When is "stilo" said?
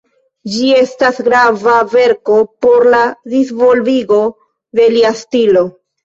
5.21-5.63